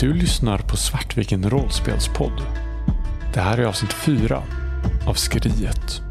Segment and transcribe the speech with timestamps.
[0.00, 2.42] Du lyssnar på Svartviken rollspelspodd.
[3.34, 4.42] Det här är avsnitt 4
[5.06, 6.02] av Skriet.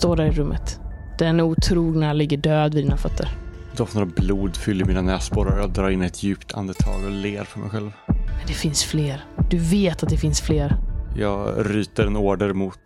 [0.00, 0.80] Står där i rummet.
[1.18, 3.28] Den otrogna ligger död vid dina fötter.
[3.76, 5.60] Doften av blod fyller mina näsborrar.
[5.60, 7.92] Jag drar in ett djupt andetag och ler för mig själv.
[8.06, 9.24] Men det finns fler.
[9.50, 10.76] Du vet att det finns fler.
[11.16, 12.78] Jag ryter en order mot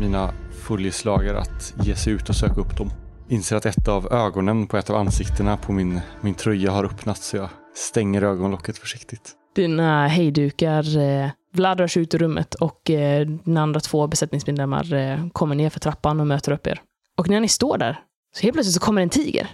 [0.00, 0.30] mina
[0.62, 2.90] följeslagare att ge sig ut och söka upp dem.
[3.28, 7.26] Inser att ett av ögonen på ett av ansiktena på min, min tröja har öppnats
[7.26, 9.32] så jag stänger ögonlocket försiktigt.
[9.56, 15.54] Dina hejdukar eh, Vlad ut ur rummet och eh, de andra två besättningsmedlemmar eh, kommer
[15.54, 16.80] ner för trappan och möter upp er.
[17.16, 18.00] Och när ni står där,
[18.36, 19.50] så helt plötsligt så kommer en tiger.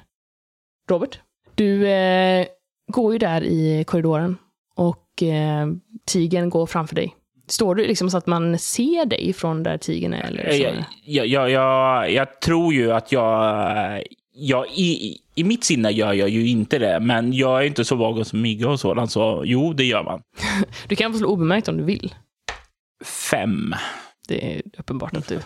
[0.90, 1.20] Robert,
[1.54, 2.46] du eh,
[2.86, 4.36] går ju där i korridoren
[4.74, 5.68] och eh,
[6.04, 7.16] tigern går framför dig.
[7.48, 10.22] Står du liksom så att man ser dig från där tigern är?
[10.22, 10.62] Eller så?
[10.62, 14.02] Jag, jag, jag, jag, jag tror ju att jag...
[14.40, 17.96] jag i, I mitt sinne gör jag ju inte det, men jag är inte så
[17.96, 20.22] vag och smyga och sådant, så jo, det gör man.
[20.88, 22.14] Du kan få slå obemärkt om du vill.
[23.30, 23.74] Fem.
[24.28, 25.40] Det är uppenbart att du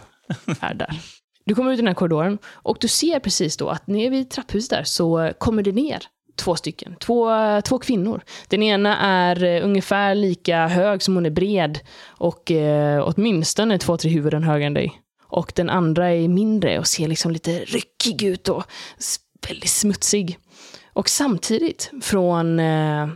[0.61, 1.01] är där.
[1.47, 4.31] Du kommer ut i den här korridoren och du ser precis då att nere vid
[4.31, 6.03] trapphuset där så kommer det ner
[6.37, 6.97] två stycken.
[7.01, 7.31] Två,
[7.65, 8.23] två kvinnor.
[8.49, 13.97] Den ena är eh, ungefär lika hög som hon är bred och eh, åtminstone två,
[13.97, 15.01] tre huvuden högre än dig.
[15.35, 18.65] Och den andra är mindre och ser liksom lite ryckig ut och
[19.49, 20.39] väldigt smutsig.
[20.93, 23.09] Och samtidigt från eh,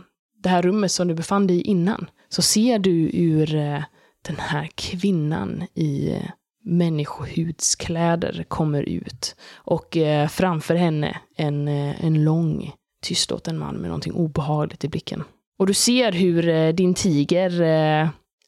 [0.43, 3.83] det här rummet som du befann dig i innan så ser du ur eh,
[4.27, 6.29] den här kvinnan i eh,
[6.63, 9.35] människohudskläder kommer ut.
[9.55, 9.97] Och
[10.29, 12.71] framför henne en, en lång,
[13.03, 15.23] tystlåten man med någonting obehagligt i blicken.
[15.59, 17.51] Och du ser hur din tiger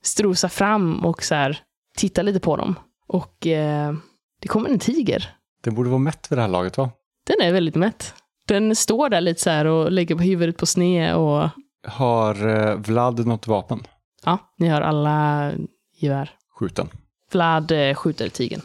[0.03, 1.59] strosar fram och så här,
[1.98, 2.76] tittar lite på dem.
[3.14, 3.94] Och eh,
[4.42, 5.30] det kommer en tiger.
[5.64, 6.92] Den borde vara mätt vid det här laget va?
[7.28, 8.14] Den är väldigt mätt.
[8.48, 11.50] Den står där lite så här och lägger på huvudet på sned och
[11.88, 13.80] Har eh, Vlad något vapen?
[14.26, 15.52] ja, ni har alla
[16.00, 16.30] gevär.
[16.60, 16.90] Skjuten.
[17.32, 18.62] Vlad eh, skjuter tigern.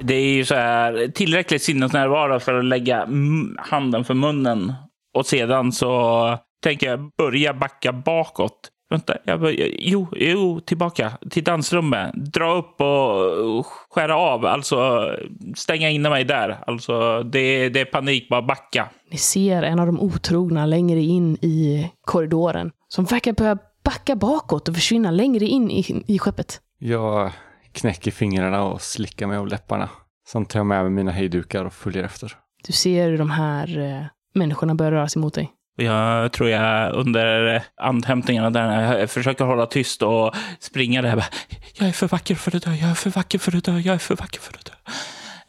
[0.00, 3.08] Det är ju så här tillräckligt sinnesnärvaro för att lägga
[3.58, 4.72] handen för munnen
[5.14, 8.70] och sedan så tänker jag börja backa bakåt.
[8.90, 12.14] Vänta, jag börjar, jo, jo, tillbaka till dansrummet.
[12.14, 15.08] Dra upp och skära av, alltså
[15.56, 16.58] stänga in mig där.
[16.66, 18.88] Alltså det, det är panik, bara backa.
[19.10, 24.68] Ni ser en av de otrogna längre in i korridoren som verkar börja backa bakåt
[24.68, 26.60] och försvinna längre in i, i skeppet.
[26.78, 27.32] Jag
[27.72, 29.88] knäcker fingrarna och slickar mig av läpparna.
[30.28, 32.36] Sen tar jag med mig mina hejdukar och följer efter.
[32.66, 35.52] Du ser hur de här eh, människorna börjar röra sig mot dig.
[35.82, 41.16] Jag tror jag under andhämtningarna där jag försöker hålla tyst och springa där.
[41.16, 41.26] Bara,
[41.78, 43.94] jag är för vacker för att dö, jag är för vacker för att dö, jag
[43.94, 44.72] är för vacker för att dö.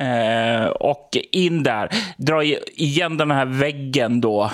[0.06, 2.44] Eh, och in där, dra
[2.76, 4.52] igen den här väggen då.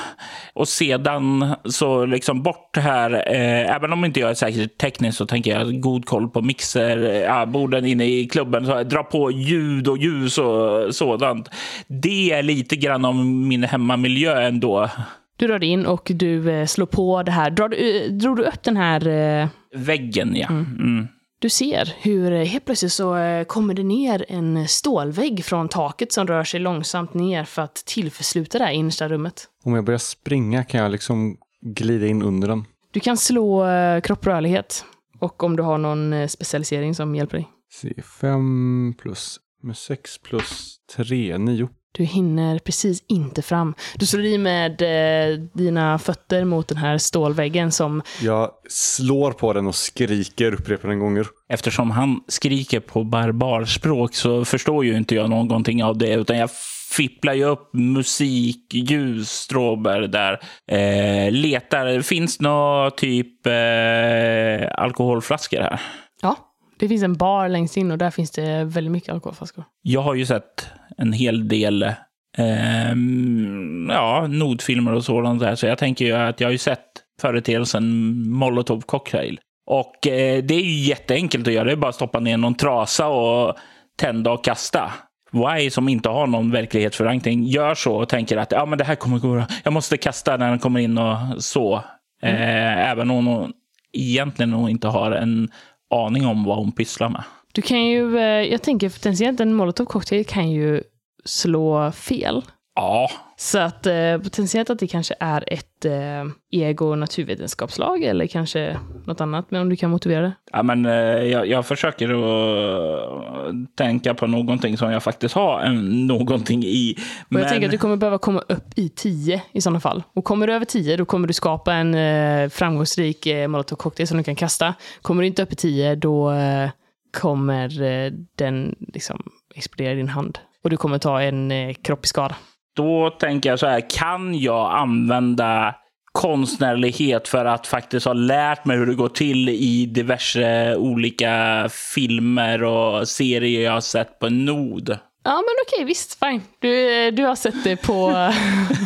[0.53, 5.25] Och sedan så liksom bort här, eh, även om inte jag är säkert teknisk så
[5.25, 8.65] tänker jag god koll på mixer, eh, ja, borden inne i klubben.
[8.65, 11.49] Så dra på ljud och ljus och sådant.
[11.87, 14.89] Det är lite grann om min hemmamiljö ändå.
[15.37, 17.51] Du drar in och du eh, slår på det här.
[17.51, 19.07] Drar du, eh, drog du upp den här...
[19.07, 20.47] Eh, Väggen, ja.
[20.47, 21.07] Mm.
[21.39, 23.15] du ser hur helt plötsligt så
[23.47, 28.57] kommer det ner en stålvägg från taket som rör sig långsamt ner för att tillförsluta
[28.57, 29.47] det här innersta rummet.
[29.63, 32.65] Om jag börjar springa kan jag liksom glida in under den.
[32.91, 33.65] Du kan slå
[34.03, 34.85] kropprörlighet.
[35.19, 37.47] Och om du har någon specialisering som hjälper dig.
[37.71, 41.69] Se, fem plus med sex plus tre, nio.
[41.97, 43.75] Du hinner precis inte fram.
[43.95, 48.01] Du slår i med eh, dina fötter mot den här stålväggen som...
[48.21, 51.27] Jag slår på den och skriker upprepade gånger.
[51.49, 56.13] Eftersom han skriker på barbarspråk så förstår ju inte jag någonting av det.
[56.13, 56.49] Utan jag
[56.91, 60.39] fipplar ju upp musik, ljus, stråber där.
[60.71, 62.01] Eh, letar.
[62.01, 65.81] Finns nå typ eh, alkoholflaskor här?
[66.21, 66.37] Ja,
[66.79, 69.63] det finns en bar längst in och där finns det väldigt mycket alkoholflaskor.
[69.81, 71.93] Jag har ju sett en hel del
[72.37, 75.55] ehm, ja, nodfilmer och sådant där.
[75.55, 76.85] Så jag tänker ju att jag har ju sett
[77.21, 79.39] företeelsen molotov cocktail.
[79.67, 81.63] Och eh, det är ju jätteenkelt att göra.
[81.63, 83.55] Det är bara att stoppa ner någon trasa och
[83.97, 84.91] tända och kasta.
[85.31, 88.95] Why som inte har någon verklighetsförankring gör så och tänker att ja, men det här
[88.95, 89.45] kommer gå bra.
[89.63, 91.75] Jag måste kasta när den kommer in och så.
[92.21, 93.53] Eh, även om hon
[93.93, 95.51] egentligen nog inte har en
[95.93, 97.23] aning om vad hon pysslar med.
[97.51, 100.83] Du kan ju, eh, jag tänker potentiellt en molotov cocktail kan ju
[101.25, 102.41] slå fel.
[102.75, 108.77] Ja, Så att eh, potentiellt att det kanske är ett eh, ego naturvetenskapslag eller kanske
[109.05, 109.51] något annat.
[109.51, 110.33] Men om du kan motivera det.
[110.51, 116.07] ja men eh, jag, jag försöker att tänka på någonting som jag faktiskt har en,
[116.07, 116.95] någonting i.
[117.31, 120.03] Och jag tänker att du kommer behöva komma upp i 10 i sådana fall.
[120.13, 124.07] Och kommer du över 10 då kommer du skapa en eh, framgångsrik eh, molotov cocktail
[124.07, 124.73] som du kan kasta.
[125.01, 126.69] Kommer du inte upp i 10 då eh,
[127.17, 129.23] kommer eh, den liksom
[129.55, 130.39] explodera i din hand.
[130.63, 132.35] Och du kommer ta en eh, kropp i skada.
[132.75, 135.75] Då tänker jag så här, kan jag använda
[136.11, 142.63] konstnärlighet för att faktiskt ha lärt mig hur det går till i diverse olika filmer
[142.63, 144.97] och serier jag har sett på nod?
[145.23, 146.41] Ja, men okej, visst, fine.
[146.59, 148.29] Du, eh, du har sett det på...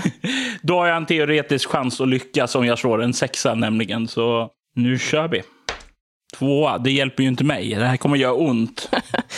[0.61, 4.07] Då har jag en teoretisk chans att lyckas om jag slår en sexa nämligen.
[4.07, 5.41] Så nu kör vi.
[6.37, 7.75] Tvåa, det hjälper ju inte mig.
[7.75, 8.89] Det här kommer göra ont.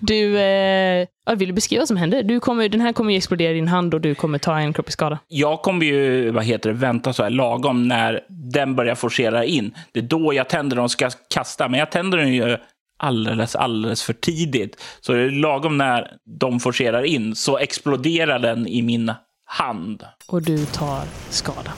[0.00, 1.06] Du, eh,
[1.36, 2.22] vill du beskriva vad som händer?
[2.22, 4.72] Du kommer, den här kommer ju explodera i din hand och du kommer ta en
[4.72, 5.18] kropp i skada.
[5.28, 9.74] Jag kommer ju, vad heter det, vänta så här lagom när den börjar forcera in.
[9.92, 11.68] Det är då jag tänder den och ska kasta.
[11.68, 12.56] Men jag tänder den ju
[12.98, 14.82] alldeles, alldeles för tidigt.
[15.00, 19.12] Så det är lagom när de forcerar in så exploderar den i min
[19.44, 20.04] hand.
[20.26, 21.72] Och du tar skada.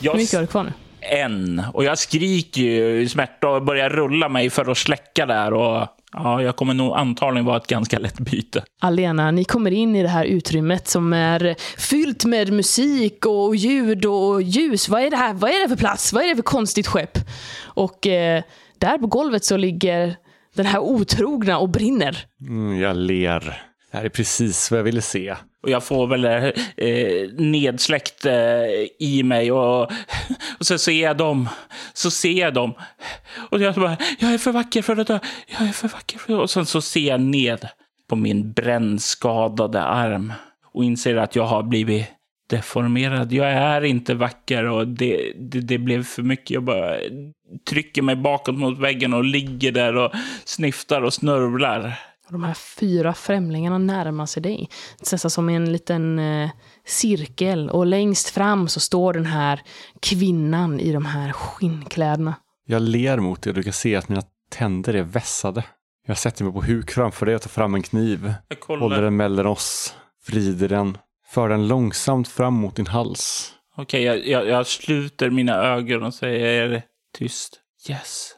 [0.00, 0.72] Jag Hur mycket har du kvar nu?
[1.00, 1.62] en.
[1.72, 5.52] Och jag skriker ju i smärta och börjar rulla mig för att släcka där.
[5.52, 8.64] Och ja, jag kommer nog antagligen vara ett ganska lätt byte.
[8.80, 14.04] Alena, ni kommer in i det här utrymmet som är fyllt med musik och ljud
[14.04, 14.88] och ljus.
[14.88, 15.34] Vad är det här?
[15.34, 16.12] Vad är det för plats?
[16.12, 17.18] Vad är det för konstigt skepp?
[17.62, 18.42] Och eh,
[18.78, 20.16] där på golvet så ligger
[20.54, 22.26] den här otrogna och brinner.
[22.40, 23.69] Mm, jag ler.
[23.90, 25.36] Det här är precis vad jag ville se.
[25.62, 28.32] Och jag får väl eh, nedsläckt eh,
[28.98, 29.82] i mig och,
[30.58, 31.48] och så ser jag dem.
[31.92, 32.74] Så ser jag dem.
[33.50, 35.18] Och jag bara, jag är för vacker för att dö.
[35.58, 36.42] Jag är för vacker för att dö.
[36.42, 37.68] Och sen så ser jag ned
[38.08, 40.32] på min brännskadade arm
[40.72, 42.06] och inser att jag har blivit
[42.50, 43.32] deformerad.
[43.32, 46.50] Jag är inte vacker och det, det, det blev för mycket.
[46.50, 46.96] Jag bara
[47.70, 50.12] trycker mig bakåt mot väggen och ligger där och
[50.44, 52.09] snyftar och snörvlar.
[52.30, 54.68] Och de här fyra främlingarna närmar sig dig.
[55.00, 56.50] Nästan som i en liten eh,
[56.86, 57.70] cirkel.
[57.70, 59.62] Och längst fram så står den här
[60.00, 62.34] kvinnan i de här skinnkläderna.
[62.66, 65.64] Jag ler mot det och du kan se att mina tänder är vässade.
[66.06, 68.34] Jag sätter mig på huk framför dig och tar fram en kniv.
[68.66, 69.94] Håller den mellan oss,
[70.26, 73.52] vrider den, för den långsamt fram mot din hals.
[73.76, 76.82] Okej, jag, jag, jag sluter mina ögon och säger
[77.18, 77.60] tyst.
[77.88, 78.32] Yes,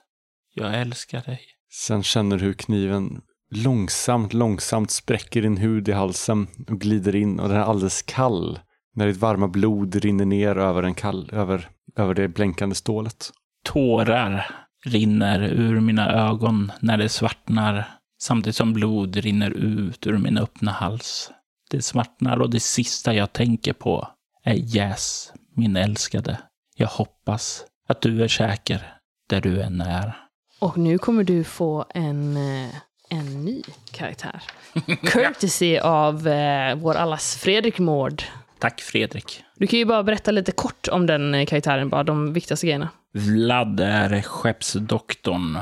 [0.55, 1.41] jag älskar dig.
[1.71, 7.41] Sen känner du hur kniven långsamt, långsamt spräcker din hud i halsen och glider in
[7.41, 8.59] och den är alldeles kall.
[8.95, 13.31] När ditt varma blod rinner ner över, den kall, över, över det blänkande stålet.
[13.65, 14.47] Tårar
[14.85, 17.89] rinner ur mina ögon när det svartnar.
[18.23, 21.31] Samtidigt som blod rinner ut ur min öppna hals.
[21.71, 24.09] Det svartnar och det sista jag tänker på
[24.45, 26.39] är Yes, min älskade.
[26.77, 28.93] Jag hoppas att du är säker
[29.29, 30.17] där du än är.
[30.61, 32.75] Och nu kommer du få en, eh,
[33.13, 34.43] en ny karaktär.
[35.03, 38.23] Courtesy av eh, vår allas Fredrik Mård.
[38.59, 39.45] Tack Fredrik.
[39.57, 42.89] Du kan ju bara berätta lite kort om den eh, karaktären, bara de viktigaste grejerna.
[43.15, 45.59] Vlad är skeppsdoktorn.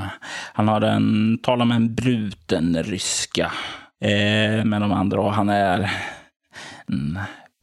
[0.53, 3.53] Han har en, talar med en bruten ryska
[4.01, 5.91] eh, med de andra och han är
[6.87, 7.19] en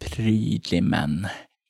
[0.05, 1.27] prydlig men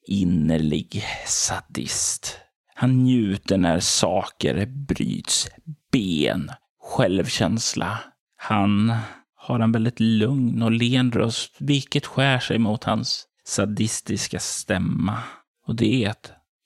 [0.08, 2.40] innerlig sadist.
[2.76, 5.48] Han njuter när saker bryts.
[5.92, 6.52] Ben,
[6.82, 8.00] självkänsla.
[8.38, 8.94] Han
[9.36, 15.18] har en väldigt lugn och len röst, vilket skär sig mot hans sadistiska stämma.
[15.66, 16.14] Och det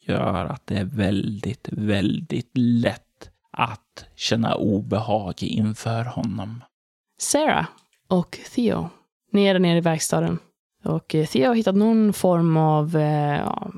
[0.02, 6.64] gör att det är väldigt, väldigt lätt att känna obehag inför honom.
[7.20, 7.66] Sarah
[8.08, 8.90] och Theo.
[9.32, 10.40] Ni är där nere i verkstaden.
[10.84, 13.72] Och eh, Theo har hittat någon form av eh, ja,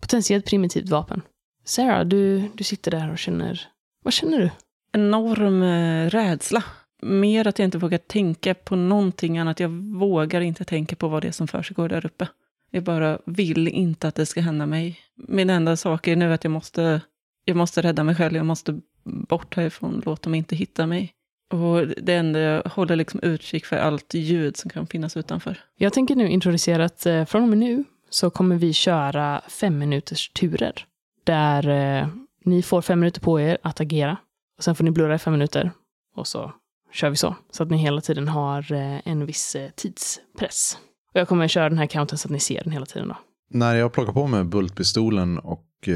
[0.00, 1.22] potentiellt primitivt vapen.
[1.64, 3.68] Sarah, du, du sitter där och känner...
[4.02, 4.50] Vad känner du?
[4.92, 6.64] enorm eh, rädsla.
[7.02, 9.60] Mer att jag inte vågar tänka på någonting annat.
[9.60, 9.68] Jag
[9.98, 12.28] vågar inte tänka på vad det är som försiggår där uppe.
[12.70, 15.00] Jag bara vill inte att det ska hända mig.
[15.28, 17.00] Min enda sak är nu att jag måste,
[17.44, 18.36] jag måste rädda mig själv.
[18.36, 20.02] Jag måste bort härifrån.
[20.06, 21.12] Låt dem inte hitta mig.
[21.52, 25.60] Och det enda jag håller liksom utkik för allt ljud som kan finnas utanför.
[25.76, 29.78] Jag tänker nu introducera att eh, från och med nu så kommer vi köra fem
[29.78, 30.86] minuters turer.
[31.24, 32.08] Där eh,
[32.44, 34.16] ni får fem minuter på er att agera.
[34.58, 35.70] Och sen får ni blurra i fem minuter.
[36.14, 36.52] Och så
[36.92, 37.36] kör vi så.
[37.50, 40.78] Så att ni hela tiden har eh, en viss eh, tidspress.
[41.14, 43.16] Och jag kommer köra den här counten så att ni ser den hela tiden då.
[43.50, 45.94] När jag plockar på mig bultpistolen och eh,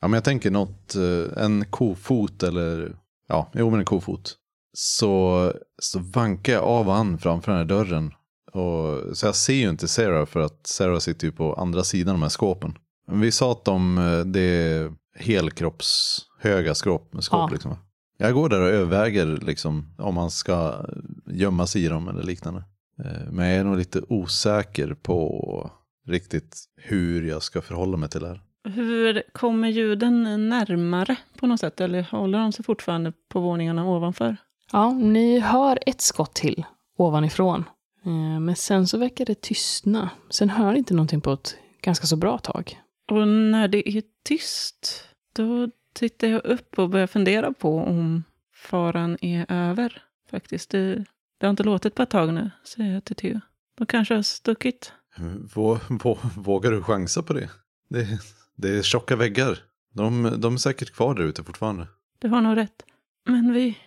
[0.00, 0.94] ja, men jag tänker något,
[1.36, 2.96] en kofot eller
[3.28, 4.36] ja, jo men en kofot.
[4.72, 8.12] så, så vankar jag av han framför den här dörren.
[8.52, 12.14] Och, så jag ser ju inte Sarah för att Sarah sitter ju på andra sidan
[12.14, 12.78] de här skåpen.
[13.08, 17.10] Men vi sa att de, det är helkroppshöga skåp.
[17.20, 17.48] Skåp, Ja.
[17.52, 17.76] liksom.
[18.16, 20.86] Jag går där och överväger liksom, om man ska
[21.26, 22.64] gömma sig i dem eller liknande.
[23.04, 25.70] Eh, Men jag är nog lite osäker på
[26.06, 28.40] riktigt hur jag ska förhålla mig till det här.
[28.64, 31.80] Hur kommer ljuden närmare på något sätt?
[31.80, 34.36] Eller håller de sig fortfarande på våningarna ovanför?
[34.72, 36.64] Ja, ni hör ett skott till
[36.98, 37.64] ovanifrån.
[38.04, 40.10] Eh, Men sen så verkar det tystna.
[40.30, 42.80] Sen hör ni inte någonting på ett ganska så bra tag.
[43.10, 45.04] Och när det är tyst,
[45.36, 50.02] då tittar jag upp och börjar fundera på om faran är över.
[50.30, 50.70] Faktiskt.
[50.70, 51.04] Det,
[51.38, 53.40] det har inte låtit på ett tag nu, säger jag till Theo.
[53.78, 54.92] De kanske har stuckit.
[55.54, 57.50] Vå, vå, vågar du chansa på det?
[57.88, 58.20] det?
[58.56, 59.58] Det är tjocka väggar.
[59.94, 61.86] De, de är säkert kvar där ute fortfarande.
[62.18, 62.82] Du har nog rätt.
[63.26, 63.78] Men vi...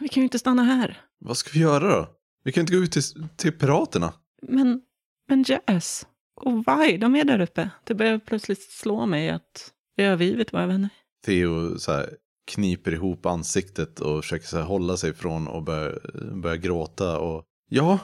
[0.00, 1.00] Vi kan ju inte stanna här.
[1.18, 2.08] Vad ska vi göra då?
[2.44, 3.02] Vi kan inte gå ut till,
[3.36, 4.12] till piraterna.
[4.42, 4.82] Men,
[5.28, 7.70] men Jazz och Vi, de är där uppe.
[7.84, 10.90] Det börjar plötsligt slå mig att det är övergivet våra vänner.
[11.26, 12.16] Theo så här,
[12.48, 15.98] kniper ihop ansiktet och försöker så här, hålla sig från och börja,
[16.42, 17.18] börja gråta.
[17.18, 17.44] Och...
[17.70, 17.98] Ja,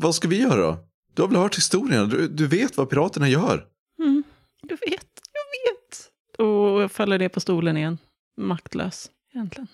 [0.00, 0.78] vad ska vi göra då?
[1.14, 2.08] Du har väl hört historien?
[2.08, 3.66] Du, du vet vad piraterna gör?
[3.98, 4.22] Mm,
[4.62, 6.10] jag vet, jag vet.
[6.38, 7.98] Och jag faller ner på stolen igen.
[8.36, 9.68] Maktlös, egentligen.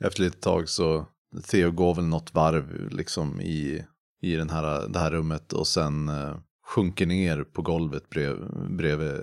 [0.00, 1.06] Efter ett tag så
[1.48, 3.84] Theo går väl något varv liksom i,
[4.22, 6.36] i den här, det här rummet och sen eh,
[6.66, 8.36] sjunker ner på golvet brev,
[8.70, 9.20] bredvid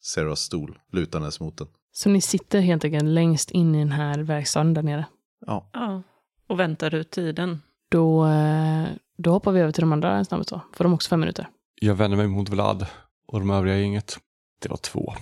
[0.00, 1.66] Sarahs stol, lutandes mot den.
[1.96, 5.06] Så ni sitter helt enkelt längst in i den här verkstaden där nere.
[5.46, 6.02] Ja, Ja.
[6.48, 7.62] Och väntar ut tiden.
[7.90, 8.84] Då, eh,
[9.18, 10.60] då hoppar vi över till de andra snabbt då.
[10.72, 11.48] Får de också fem minuter.
[11.80, 12.86] Jag vänder mig mot Vlad
[13.26, 14.18] och de övriga gänget.
[14.62, 15.14] Det var två.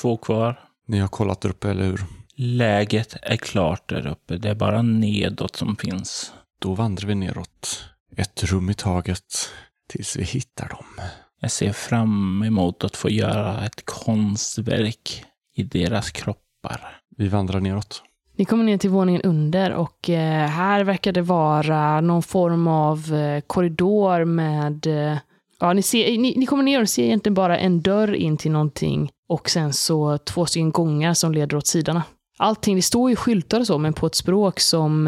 [0.00, 0.60] Två kvar.
[0.86, 2.00] Ni har kollat där uppe, eller hur?
[2.36, 4.36] Läget är klart där uppe.
[4.36, 6.32] Det är bara nedåt som finns.
[6.60, 7.84] Då vandrar vi neråt.
[8.16, 9.50] Ett rum i taget.
[9.88, 11.06] Tills vi hittar dem.
[11.40, 15.24] Jag ser fram emot att få göra ett konstverk
[15.58, 16.80] i deras kroppar.
[17.16, 18.02] Vi vandrar neråt.
[18.36, 23.14] Ni kommer ner till våningen under och eh, här verkar det vara någon form av
[23.14, 24.86] eh, korridor med...
[24.86, 25.18] Eh,
[25.60, 28.50] ja, ni, ser, ni, ni kommer ner och ser egentligen bara en dörr in till
[28.50, 32.02] någonting och sen så två stycken gångar som leder åt sidorna.
[32.38, 35.06] Allting, det står ju skyltar och så, men på ett språk som...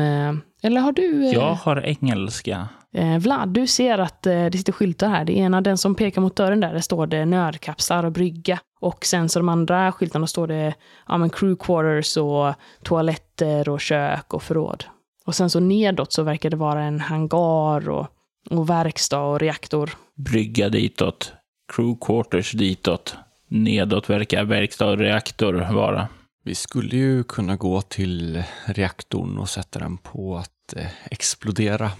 [0.63, 1.31] Eller har du...
[1.33, 2.69] Jag har engelska.
[2.95, 5.25] Eh, Vlad, du ser att eh, det sitter skyltar här.
[5.25, 8.59] Det ena, den som pekar mot dörren där, där står det nödkapslar och brygga.
[8.81, 10.75] Och sen så de andra skyltarna står det
[11.09, 14.85] ja, men crew quarters och toaletter och kök och förråd.
[15.25, 18.07] Och sen så nedåt så verkar det vara en hangar och,
[18.51, 19.91] och verkstad och reaktor.
[20.17, 21.33] Brygga ditåt.
[21.73, 23.17] Crew quarters ditåt.
[23.49, 26.09] Nedåt verkar verkstad och reaktor vara.
[26.45, 31.91] Vi skulle ju kunna gå till reaktorn och sätta den på att eh, explodera.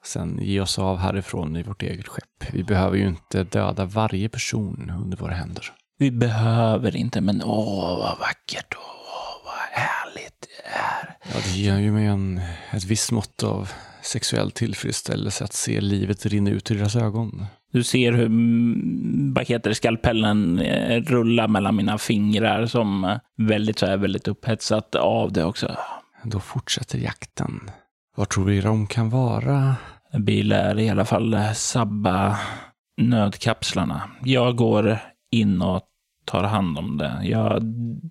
[0.00, 2.52] Och sen ge oss av härifrån i vårt eget skepp.
[2.52, 5.72] Vi behöver ju inte döda varje person under våra händer.
[6.02, 8.74] Vi behöver inte, men åh vad vackert.
[8.76, 11.16] Åh vad härligt det är.
[11.34, 12.40] Ja, det ger ju mig en,
[12.70, 13.70] ett visst mått av
[14.02, 17.46] sexuell tillfredsställelse att se livet rinna ut ur deras ögon.
[17.72, 23.86] Du ser hur, mm, vad skalpellen eh, rullar mellan mina fingrar som eh, väldigt så
[23.86, 25.76] här, väldigt upphetsat av det också.
[26.24, 27.70] Då fortsätter jakten.
[28.16, 29.76] Var tror vi de kan vara?
[30.12, 32.38] Vi lär i alla fall eh, sabba
[33.02, 34.02] nödkapslarna.
[34.24, 34.98] Jag går
[35.30, 35.88] in och
[36.24, 37.20] tar hand om det.
[37.22, 37.62] Jag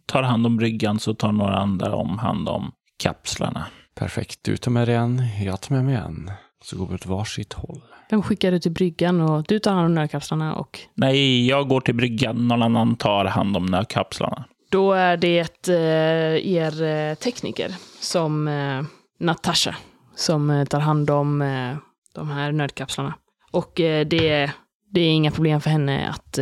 [0.05, 3.65] tar hand om bryggan så tar några andra om hand om kapslarna.
[3.95, 6.31] Perfekt, du tar med dig en, jag tar med mig en.
[6.63, 7.81] Så går vi åt varsitt håll.
[8.09, 11.81] Vem skickar du till bryggan och du tar hand om nödkapslarna och Nej, jag går
[11.81, 12.47] till bryggan.
[12.47, 14.45] Någon annan tar hand om nödkapslarna.
[14.71, 18.83] Då är det eh, er eh, tekniker som eh,
[19.19, 19.75] Natasha
[20.15, 21.75] som tar hand om eh,
[22.15, 23.13] de här nödkapslarna.
[23.51, 24.51] Och det,
[24.89, 26.39] det är inga problem för henne att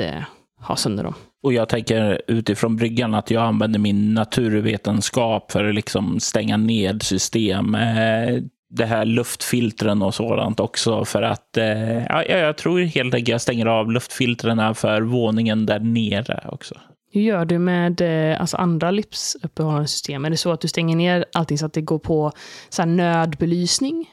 [0.61, 1.13] ha sönder dem.
[1.43, 7.03] Och jag tänker utifrån bryggan att jag använder min naturvetenskap för att liksom stänga ned
[7.03, 7.75] system.
[7.75, 8.41] Eh,
[8.71, 13.41] Det här luftfiltren och sådant också för att eh, ja, jag tror helt enkelt jag
[13.41, 16.75] stänger av luftfiltren för våningen där nere också.
[17.11, 20.25] Hur gör du med eh, alltså andra livsuppehållande system?
[20.25, 22.31] Är det så att du stänger ner allting så att det går på
[22.69, 24.05] så här, nödbelysning?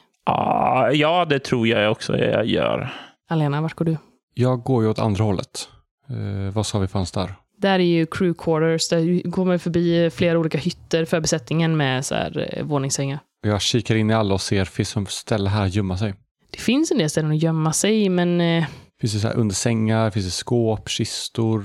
[0.93, 2.89] Ja, det tror jag också jag gör.
[3.29, 3.97] Alena, vart går du?
[4.33, 5.69] Jag går ju åt andra hållet.
[6.09, 7.35] Eh, vad sa vi fanns där?
[7.57, 12.05] Där är ju crew quarters, där går man förbi flera olika hytter för besättningen med
[12.05, 13.19] så här, eh, våningssängar.
[13.41, 16.13] Jag kikar in i alla och ser, finns det ställe här att gömma sig?
[16.51, 18.65] Det finns en del ställen att gömma sig, men eh,
[19.01, 21.63] Finns det så här under sängar, finns det skåp, kistor?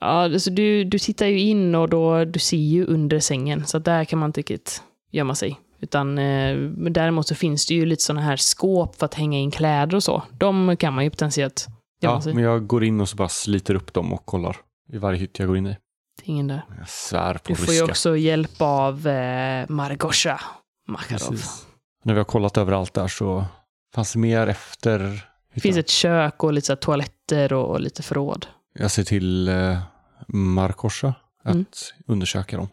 [0.00, 3.78] ja, alltså du, du tittar ju in och då, du ser ju under sängen, så
[3.78, 5.60] där kan man inte riktigt gömma sig.
[5.80, 6.56] Utan eh,
[6.90, 10.02] däremot så finns det ju lite sådana här skåp för att hänga in kläder och
[10.02, 10.22] så.
[10.38, 11.66] De kan man ju potentiellt
[12.00, 14.56] Ja, men jag går in och så bara sliter upp dem och kollar
[14.92, 15.76] i varje hytt jag går in i.
[16.18, 16.62] Det är ingen där.
[16.78, 17.84] Jag svär på Du får ju ryska.
[17.92, 20.40] också hjälp av eh, Margosha
[20.88, 21.30] Makarov.
[21.30, 21.66] Precis.
[22.04, 23.44] När vi har kollat överallt där så
[23.94, 28.02] fanns det mer efter Det finns ett kök och lite så toaletter och, och lite
[28.02, 28.46] förråd.
[28.74, 29.78] Jag ser till eh,
[30.28, 31.14] Markosha
[31.44, 31.64] att Mm.
[32.06, 32.68] undersöka dem.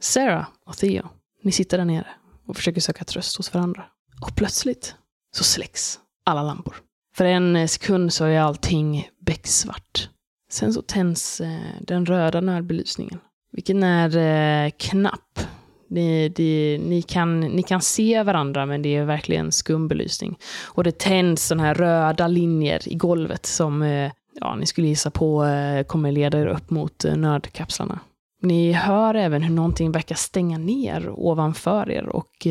[0.00, 1.08] Sarah och Theo,
[1.42, 2.06] ni sitter där nere
[2.46, 3.84] och försöker söka tröst hos varandra.
[4.22, 4.94] Och plötsligt
[5.36, 6.76] så släcks alla lampor.
[7.16, 10.08] För en sekund så är allting becksvart.
[10.50, 13.18] Sen så tänds eh, den röda nödbelysningen.
[13.52, 15.40] Vilken är eh, knapp.
[15.90, 20.38] Ni, det, ni, kan, ni kan se varandra men det är verkligen skum belysning.
[20.64, 25.10] Och det tänds sådana här röda linjer i golvet som eh, ja, ni skulle gissa
[25.10, 25.46] på
[25.86, 28.00] kommer leda er upp mot nödkapslarna.
[28.42, 32.46] Ni hör även hur någonting verkar stänga ner ovanför er och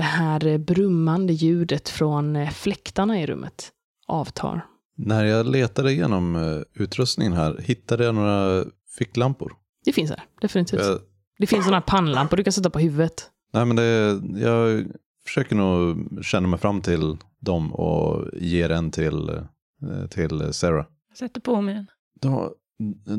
[0.00, 3.72] det här brummande ljudet från eh, fläktarna i rummet
[4.06, 4.66] avtar.
[4.96, 8.64] När jag letade igenom eh, utrustningen här hittade jag några
[8.98, 9.52] ficklampor.
[9.84, 10.80] Det finns här, definitivt.
[10.80, 10.98] Jag,
[11.38, 13.30] Det finns sådana här pannlampor du kan sätta på huvudet.
[13.52, 14.86] nej men det, jag
[15.26, 20.86] försöker nog känna mig fram till dem och ger en till, eh, till Sarah.
[21.08, 21.86] Jag sätter på mig en.
[22.20, 22.52] De,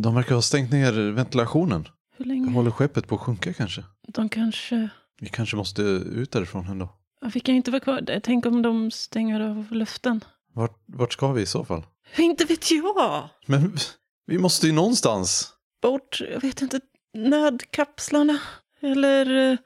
[0.01, 1.87] de verkar ha stängt ner ventilationen.
[2.17, 2.51] Hur länge?
[2.51, 3.83] Håller skeppet på att sjunka kanske?
[4.07, 4.89] De kanske...
[5.21, 6.89] Vi kanske måste ut därifrån ändå.
[7.33, 8.19] Vi kan inte vara kvar där.
[8.19, 10.23] Tänk om de stänger av luften.
[10.53, 11.85] Vart, vart ska vi i så fall?
[12.17, 13.29] Inte vet jag!
[13.45, 13.77] Men
[14.25, 15.53] vi måste ju någonstans.
[15.81, 16.79] Bort, jag vet inte,
[17.13, 18.39] nödkapslarna.
[18.81, 19.57] Eller eh,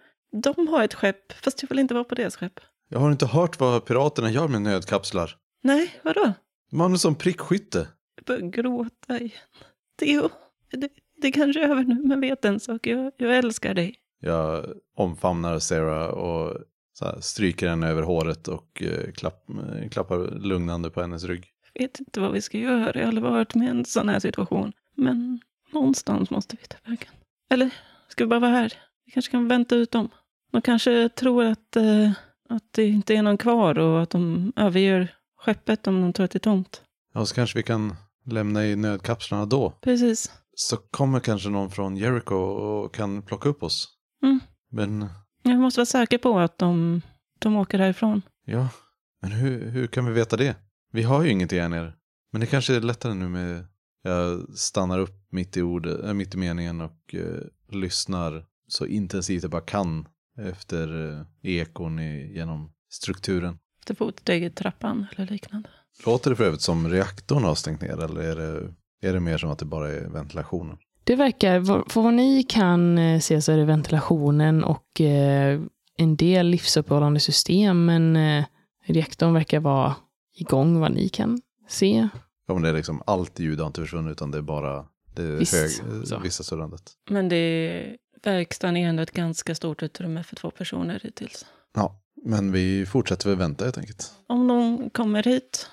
[0.42, 2.60] de har ett skepp, fast jag vill inte vara på deras skepp.
[2.90, 5.38] Jag har inte hört vad piraterna gör med nödkapslar.
[5.64, 6.34] Nej, vadå?
[6.72, 7.88] Man är som prickskytte.
[8.16, 9.32] Jag börjar gråta igen.
[10.00, 10.30] Theo,
[10.72, 10.90] det,
[11.22, 12.88] det kanske är över nu, men vet en sak.
[12.88, 13.96] Jag, jag älskar dig.
[14.20, 16.58] Jag omfamnar Sarah och
[17.02, 21.46] här, stryker henne över håret och eh, klapp, eh, klappar lugnande på hennes rygg.
[21.74, 22.92] Jag vet inte vad vi ska göra.
[22.94, 24.74] Jag har aldrig varit med i en sån här situation.
[24.96, 25.40] Men
[25.74, 27.10] någonstans måste vi ta vägen.
[27.50, 27.70] Eller
[28.08, 28.74] ska vi bara vara här?
[29.06, 30.10] Vi kanske kan vänta ut dem.
[30.52, 32.12] De kanske tror att, eh,
[32.50, 36.32] att det inte är någon kvar och att de överger skeppet om de tror att
[36.32, 36.82] det är tomt.
[37.14, 39.72] Ja, så kanske vi kan lämna i nödkapslarna då.
[39.82, 40.32] Precis.
[40.56, 43.95] Så kommer kanske någon från Jericho och kan plocka upp oss.
[44.26, 44.40] Mm.
[44.72, 45.10] Men,
[45.44, 47.02] Jag måste vara säker på att de,
[47.40, 48.22] de åker härifrån.
[48.46, 48.70] ja,
[49.22, 50.56] men hur, hur kan vi veta det?
[50.92, 51.94] Vi har ju ingenting här nere.
[52.32, 53.66] Men det kanske är lättare nu med...
[54.04, 59.44] Jag stannar upp mitt i, ordet, äh, mitt i meningen och eh, lyssnar så intensivt
[59.44, 60.08] jag bara kan
[60.38, 63.58] efter eh, ekon i, genom strukturen.
[63.80, 65.70] Efter fotsteg i trappan eller liknande.
[66.06, 68.74] Låter det för övrigt som reaktorn har stängt ner eller är det,
[69.08, 70.78] är det mer som att det bara är ventilationen?
[71.06, 75.62] Det verkar, för vad ni kan eh, se så är det ventilationen och eh,
[75.98, 78.46] en del livsuppehållande system, men eh,
[78.86, 79.96] reaktorn verkar vara
[80.36, 82.08] igång vad ni kan se.
[82.48, 85.24] Ja, men det är liksom allt ljud har inte försvunnit utan det är bara det
[85.24, 85.72] är Visst, hög,
[86.08, 86.20] så.
[86.20, 86.92] vissa surrandet.
[87.10, 91.46] Men det verkstaden är ändå ett ganska stort utrymme för två personer hittills.
[91.76, 94.12] Ja, men vi fortsätter väl vänta helt enkelt.
[94.28, 95.70] Om de kommer hit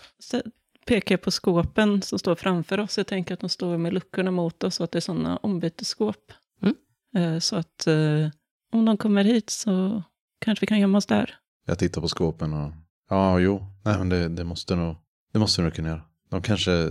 [0.86, 2.98] pekar jag på skåpen som står framför oss.
[2.98, 6.32] Jag tänker att de står med luckorna mot oss och att det är sådana ombytesskåp.
[6.62, 6.74] Mm.
[7.16, 8.28] Eh, Så att eh,
[8.72, 10.02] om de kommer hit så
[10.38, 11.34] kanske vi kan gömma oss där.
[11.66, 12.72] Jag tittar på skåpen och
[13.10, 14.96] ja, jo, nej men det, det måste nog,
[15.32, 16.02] det måste vi nog kunna göra.
[16.30, 16.90] De kanske,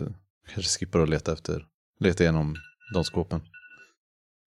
[0.53, 1.65] kanske skippar att leta efter,
[1.99, 2.55] leta igenom
[2.93, 3.41] de skåpen.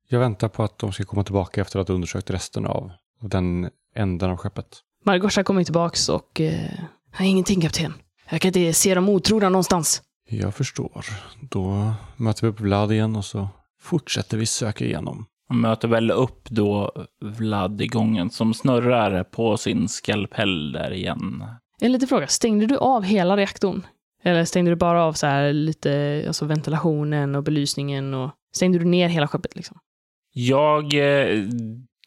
[0.09, 3.29] Jag väntar på att de ska komma tillbaka efter att ha undersökt resten av av
[3.29, 4.83] den änden av skeppet.
[5.05, 6.41] Margosha kommer tillbaks och...
[6.41, 6.81] Eh,
[7.21, 7.95] ingenting kapten.
[8.31, 10.03] Jag kan inte se dem otrogna någonstans.
[10.31, 11.05] Jag förstår.
[11.51, 13.49] Då möter vi upp Vlad igen och så
[13.81, 15.27] fortsätter vi söka igenom.
[15.51, 21.45] Man möter väl upp då Vlad i gången som snurrar på sin skalpell där igen.
[21.81, 23.87] En liten fråga, stängde du av hela reaktorn?
[24.23, 28.85] Eller stängde du bara av så här lite, alltså ventilationen och belysningen och stängde du
[28.85, 29.79] ner hela skeppet liksom?
[30.33, 31.39] Jag, eh,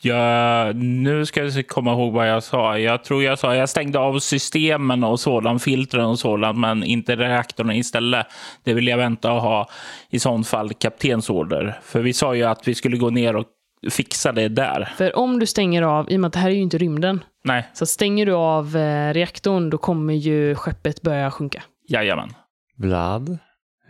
[0.02, 0.76] jag...
[0.76, 2.80] Nu ska jag komma ihåg vad jag sa.
[2.80, 7.16] Jag tror jag sa jag stängde av systemen och sådant, filtren och sådant, men inte
[7.16, 8.28] reaktorn istället.
[8.64, 9.70] Det vill jag vänta och ha
[10.10, 11.80] i sånt fall kaptens order.
[11.84, 13.46] För vi sa ju att vi skulle gå ner och
[13.92, 14.94] fixa det där.
[14.98, 17.24] För om du stänger av, i och med att det här är ju inte rymden,
[17.44, 21.64] Nej, så stänger du av eh, reaktorn då kommer ju skeppet börja sjunka.
[21.90, 22.34] jajamän.
[22.78, 23.38] Vlad,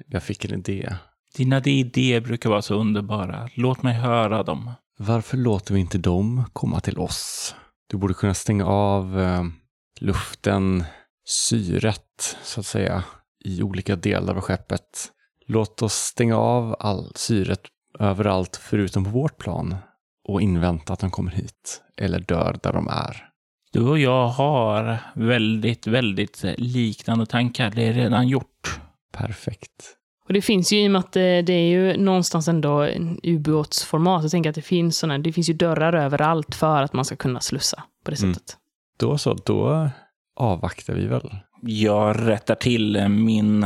[0.08, 0.90] jag fick en idé.
[1.38, 3.50] Dina idéer brukar vara så underbara.
[3.56, 4.72] Låt mig höra dem.
[5.00, 7.56] Varför låter vi inte dem komma till oss?
[7.88, 9.44] Du borde kunna stänga av eh,
[10.00, 10.84] luften,
[11.26, 13.04] syret, så att säga,
[13.46, 15.12] i olika delar av skeppet.
[15.48, 17.62] Låt oss stänga av all syret
[18.00, 19.76] överallt förutom på vårt plan
[20.28, 23.30] och invänta att de kommer hit eller dör där de är.
[23.72, 27.72] Du och jag har väldigt, väldigt liknande tankar.
[27.76, 28.80] Det är redan gjort.
[29.14, 29.97] Perfekt.
[30.28, 33.20] Och det finns ju i och med att det, det är ju någonstans ändå en
[33.24, 34.22] ubåtsformat.
[34.24, 37.16] Jag tänker att det finns såna, det finns ju dörrar överallt för att man ska
[37.16, 38.34] kunna slussa på det Mm.
[38.34, 38.58] sättet.
[39.00, 39.90] Då så, då
[40.36, 41.36] avvaktar vi väl.
[41.62, 43.66] Jag rättar till min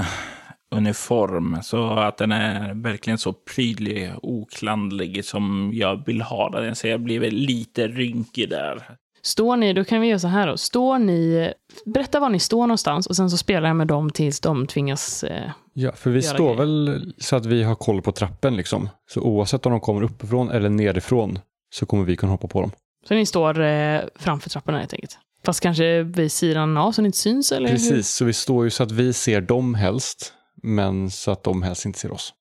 [0.75, 6.75] uniform så att den är verkligen så prydlig och oklandlig som jag vill ha den.
[6.75, 8.83] Så jag blir väl lite rynkig där.
[9.21, 10.57] Står ni, då kan vi göra så här då.
[10.57, 11.51] Står ni,
[11.85, 15.23] berätta var ni står någonstans och sen så spelar jag med dem tills de tvingas...
[15.23, 16.55] Eh, Ja, för vi står grejer.
[16.55, 18.89] väl så att vi har koll på trappen liksom.
[19.07, 21.39] Så oavsett om de kommer uppifrån eller nerifrån
[21.73, 22.71] så kommer vi kunna hoppa på dem.
[23.07, 25.17] så ni står eh, framför trapporna helt enkelt.
[25.45, 27.69] Fast kanske vid sidan av så ni inte syns eller?
[27.69, 27.75] hur?
[27.75, 31.61] Precis, så vi står ju så att vi ser dem helst, men så att de
[31.61, 32.33] helst inte ser oss.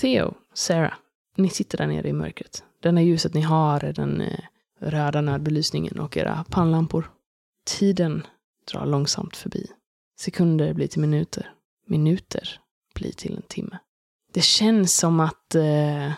[0.00, 0.94] Theo, Sarah,
[1.36, 2.64] ni sitter där nere i mörkret.
[2.82, 4.38] Denna ljuset ni har är den eh,
[4.80, 7.10] röda nödbelysningen och era pannlampor.
[7.66, 8.22] Tiden
[8.72, 9.66] drar långsamt förbi.
[10.20, 11.50] Sekunder blir till minuter.
[11.86, 12.60] Minuter
[12.94, 13.78] blir till en timme.
[14.32, 16.12] Det känns som att eh,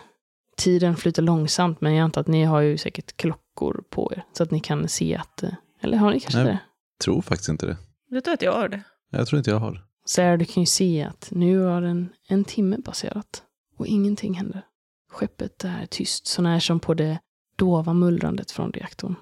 [0.57, 4.43] tiden flyter långsamt, men jag antar att ni har ju säkert klockor på er, så
[4.43, 5.43] att ni kan se att...
[5.43, 6.47] Eh, eller har ni kanske Nej.
[6.47, 6.59] det?
[7.03, 7.77] Tror faktiskt inte det.
[8.09, 8.83] Jag tror att jag har det.
[9.09, 9.85] Jag tror inte jag har.
[10.05, 13.43] Sarah, du kan ju se att nu har en, en timme passerat
[13.77, 14.65] och ingenting händer.
[15.11, 17.19] Skeppet är tyst, så när som på det
[17.55, 19.15] dova mullrandet från reaktorn.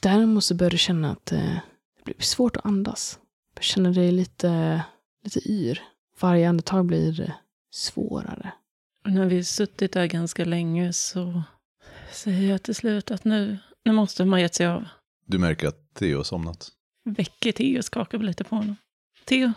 [0.00, 1.54] Däremot så börjar du känna att eh,
[1.96, 3.18] det blir svårt att andas.
[3.54, 4.82] Du känner dig lite,
[5.24, 5.82] lite yr.
[6.20, 7.34] Varje andetag blir
[7.70, 8.52] svårare.
[9.04, 11.42] Och när vi suttit där ganska länge så
[12.12, 14.84] säger jag till slut att nu, nu måste man gett sig av.
[15.26, 16.68] Du märker att Theo har somnat.
[17.04, 18.76] Väcker Theo och skakar lite på honom.
[19.24, 19.52] Theo,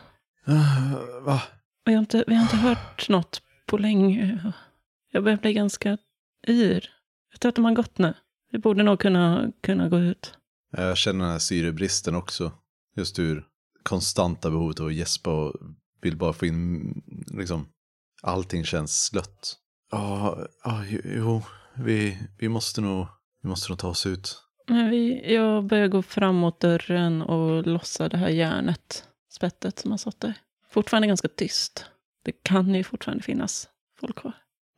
[0.47, 1.41] Uh, va?
[1.85, 4.53] vi har inte, vi har inte hört något på länge.
[5.11, 5.97] Jag börjar bli ganska
[6.47, 6.89] yr.
[7.31, 8.13] Jag tror att de har gått nu.
[8.51, 10.33] Vi borde nog kunna, kunna gå ut.
[10.71, 12.51] Jag känner den här syrebristen också.
[12.95, 13.45] Just ur
[13.85, 15.53] konstanta behovet av att gäspa och
[16.01, 16.93] vill bara få in,
[17.27, 17.67] liksom,
[18.21, 19.57] allting känns slött.
[19.91, 21.41] Ja, ja, jo, jo,
[21.75, 23.07] vi, vi måste nog,
[23.41, 24.41] vi måste nog ta oss ut.
[24.67, 29.91] Men vi, jag börjar gå fram mot dörren och lossa det här järnet, spettet som
[29.91, 30.33] har satt där.
[30.69, 31.85] Fortfarande ganska tyst.
[32.23, 33.69] Det kan ju fortfarande finnas
[33.99, 34.33] folk kvar.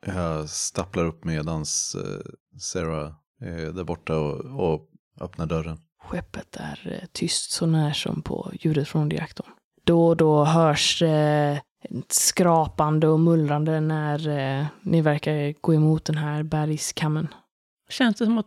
[0.05, 4.89] Jag stapplar upp medans eh, Sarah är där borta och, och
[5.21, 5.79] öppnar dörren.
[6.07, 9.47] Skeppet är eh, tyst så när som på ljudet från reaktorn.
[9.83, 11.57] Då och då hörs eh,
[12.09, 17.27] skrapande och mullrande när eh, ni verkar gå emot den här bergskammen.
[17.89, 18.45] Känns det som att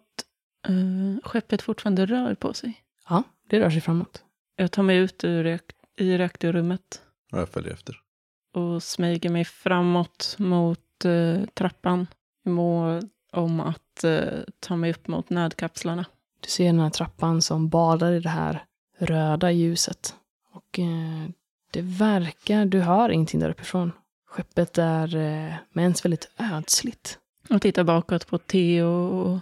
[0.68, 2.74] eh, skeppet fortfarande rör på sig?
[3.08, 4.24] Ja, det rör sig framåt.
[4.56, 7.96] Jag tar mig ut ur reak- i reaktorrummet jag följer efter.
[8.54, 12.06] och smyger mig framåt mot eh, trappan
[12.46, 14.22] i mål om att eh,
[14.60, 16.04] ta mig upp mot nödkapslarna.
[16.40, 18.64] Du ser den här trappan som badar i det här
[18.98, 20.14] röda ljuset.
[20.52, 21.30] Och eh,
[21.70, 23.92] det verkar, du hör ingenting där uppifrån.
[24.26, 27.18] Skeppet är eh, mens väldigt ödsligt.
[27.48, 29.38] Jag tittar bakåt på Theo och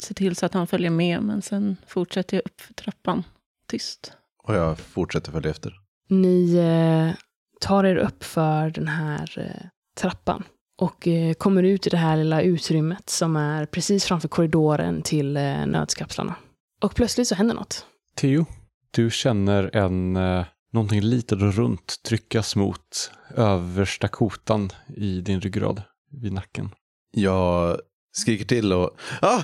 [0.00, 3.24] ser till så att han följer med, men sen fortsätter jag upp för trappan.
[3.66, 4.12] Tyst.
[4.42, 5.72] Och jag fortsätter följa efter.
[6.08, 7.14] Ni eh,
[7.60, 9.68] tar er upp för den här eh,
[10.00, 10.44] trappan
[10.82, 15.36] och eh, kommer ut i det här lilla utrymmet som är precis framför korridoren till
[15.36, 16.34] eh, nödskapslarna.
[16.82, 17.86] Och plötsligt så händer något.
[18.16, 18.46] Theo,
[18.90, 25.82] du känner en, eh, någonting litet och runt tryckas mot översta kotan i din ryggrad,
[26.10, 26.70] vid nacken.
[27.12, 27.78] Jag
[28.12, 28.90] skriker till och,
[29.20, 29.42] ah!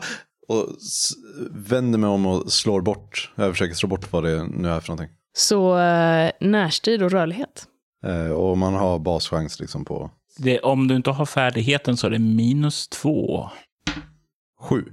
[0.48, 0.66] och
[1.50, 3.32] vänder mig om och slår bort.
[3.34, 5.16] Jag försöker slå bort vad det nu är för någonting.
[5.36, 7.66] Så eh, närstrid och rörlighet.
[8.04, 12.10] Eh, och man har baschans liksom på Det, om du inte har färdigheten så är
[12.10, 13.50] det minus två.
[14.60, 14.84] sju.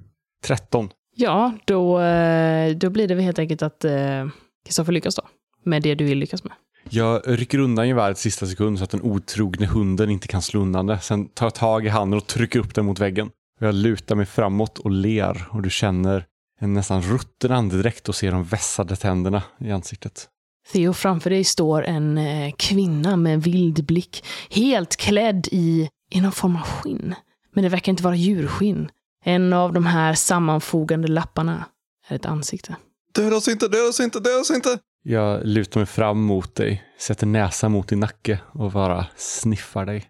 [0.43, 0.89] 13.
[1.15, 4.27] Ja, då, eh, då blir det väl helt enkelt att eh,
[4.65, 5.21] Kristoffer lyckas då.
[5.63, 6.53] Med det du vill lyckas med.
[6.89, 10.85] Jag rycker undan geväret sista sekund så att den otrogne hunden inte kan slå undan
[10.85, 10.99] det.
[10.99, 13.29] Sen tar jag tag i handen och trycker upp den mot väggen.
[13.59, 16.25] Jag lutar mig framåt och ler och du känner
[16.59, 20.29] en nästan rutten andedräkt och ser de vässade tänderna i ansiktet.
[20.71, 24.25] Theo, framför dig står en eh, kvinna med vild blick.
[24.49, 27.15] Helt klädd i, i någon form av skinn.
[27.53, 28.89] Men det verkar inte vara djurskinn.
[29.23, 31.65] En av de här sammanfogande lapparna
[32.07, 32.75] är ett ansikte.
[33.15, 34.79] Döda oss inte, döda oss inte, döda oss inte!
[35.03, 40.09] Jag lutar mig fram mot dig, sätter näsan mot din nacke och bara sniffar dig.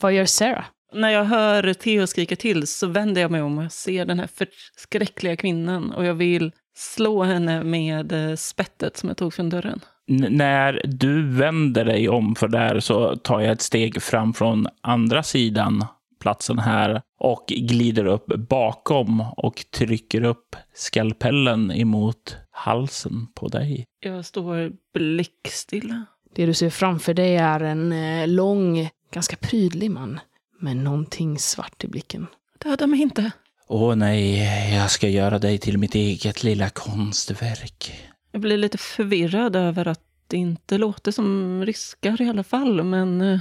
[0.00, 0.64] Vad gör Sarah?
[0.92, 4.18] När jag hör Theo skrika till så vänder jag mig om och jag ser den
[4.18, 9.50] här förskräckliga kvinnan och jag vill slå henne med eh, spettet som jag tog från
[9.50, 9.80] dörren.
[10.08, 14.66] N- när du vänder dig om för där så tar jag ett steg fram från
[14.80, 15.84] andra sidan
[16.20, 23.84] platsen här och glider upp bakom och trycker upp skalpellen emot halsen på dig.
[24.00, 26.04] Jag står blickstilla.
[26.34, 30.20] Det du ser framför dig är en eh, lång, ganska prydlig man
[30.60, 32.26] med någonting svart i blicken.
[32.64, 33.30] Döda mig inte.
[33.68, 37.92] Åh nej, jag ska göra dig till mitt eget lilla konstverk.
[38.32, 43.20] Jag blir lite förvirrad över att det inte låter som ryskar i alla fall, men
[43.20, 43.38] eh,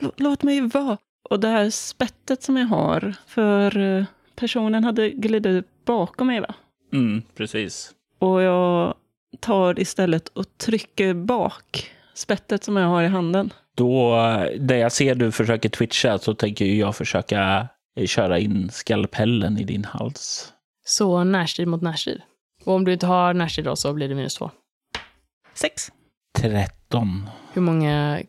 [0.00, 0.98] lå- låt mig vara.
[1.30, 4.04] Och det här spettet som jag har, för eh,
[4.36, 6.54] personen hade glidit bakom mig, va?
[6.92, 7.90] Mm, precis.
[8.18, 8.94] Och jag
[9.40, 13.52] tar istället och trycker bak spettet som jag har i handen.
[13.74, 14.14] Då,
[14.58, 17.64] där jag ser du försöker twitcha så tänker jag försöka eh,
[18.06, 20.52] köra in skalpellen i din hals.
[20.84, 22.22] Så närstrid mot närstrid.
[22.64, 24.50] Och om du inte har närstrid då så blir det minus två.
[25.54, 25.92] Sex.
[26.38, 27.28] 13.
[27.52, 28.22] Hur många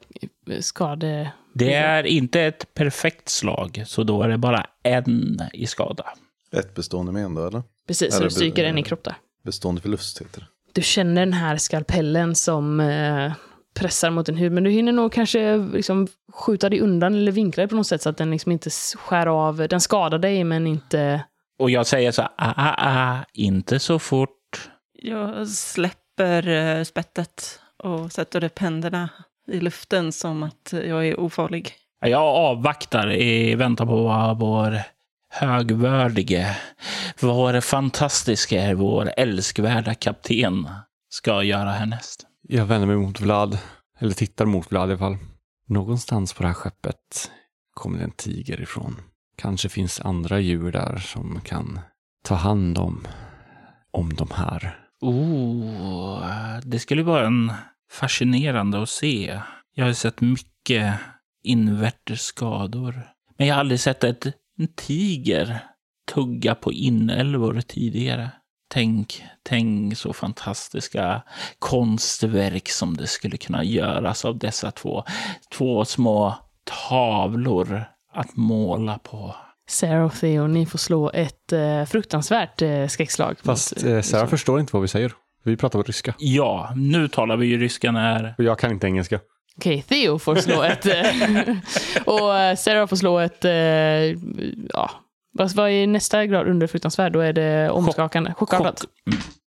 [0.49, 1.32] eh, skade...
[1.54, 6.06] Det är inte ett perfekt slag, så då är det bara en i skada.
[6.52, 7.63] Ett bestående men då, eller?
[7.88, 9.15] Precis, så Eller du stryker en i kropp där.
[9.43, 10.47] Bestående förlust heter det.
[10.73, 13.34] Du känner den här skalpellen som eh,
[13.74, 17.62] pressar mot din hud, men du hinner nog kanske liksom skjuta dig undan eller vinkla
[17.62, 19.68] dig på något sätt så att den liksom inte skär av.
[19.70, 21.24] Den skadar dig, men inte...
[21.60, 24.70] Och jag säger så här, ah, ah, ah, inte så fort.
[24.94, 29.10] Jag släpper eh, spettet och sätter upp händerna
[29.48, 31.74] i luften som att jag är ofarlig.
[32.02, 34.80] Jag avvaktar i väntan på vad vår
[35.30, 36.58] högvördige,
[37.20, 40.70] vår fantastiska, vår älskvärda kapten
[41.10, 42.28] ska göra härnäst.
[42.48, 43.58] Jag vänder mig mot Vlad,
[44.00, 45.18] eller tittar mot Vlad i alla fall.
[45.68, 47.32] Någonstans på det här skeppet
[47.74, 49.02] kommer det en tiger ifrån.
[49.36, 51.80] Kanske finns andra djur där som kan
[52.24, 53.08] ta hand om,
[53.92, 54.80] om de här.
[55.02, 57.52] Oh, det skulle vara en
[57.92, 59.42] fascinerande att se.
[59.74, 61.00] Jag har sett mycket
[61.44, 63.02] invärtes skador.
[63.38, 64.26] Men jag har aldrig sett ett,
[64.58, 65.60] en tiger
[66.14, 68.32] tugga på inälvor tidigare.
[68.74, 71.22] Tänk, tänk så fantastiska
[71.60, 75.04] konstverk som det skulle kunna göras av dessa två,
[75.58, 76.36] två små
[76.90, 79.36] tavlor att måla på.
[79.68, 83.38] Sarah och Theo, ni får slå ett eh, fruktansvärt eh, skräckslag.
[83.44, 85.14] Fast mot, eh, Sarah förstår inte vad vi säger.
[85.44, 86.14] Vi pratar på ryska.
[86.18, 88.36] Ja, nu talar vi ju ryska när...
[88.38, 89.20] Och jag kan inte engelska.
[89.58, 90.86] Okej, Theo får slå ett...
[90.86, 91.56] eh,
[92.06, 93.46] och eh, Sarah får slå ett...
[93.46, 93.52] eh,
[94.74, 94.92] ja,
[95.34, 97.13] vad vad är nästa grad under fruktansvärd?
[97.13, 98.34] Då är det omskakande.
[98.34, 98.80] Chockartat.
[98.80, 98.89] Chock.